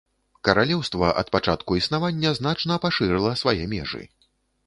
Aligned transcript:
Каралеўства 0.47 1.09
ад 1.21 1.27
пачатку 1.35 1.77
існавання 1.81 2.31
значна 2.39 2.79
пашырыла 2.85 3.31
свае 3.45 3.59
межы. 3.75 4.01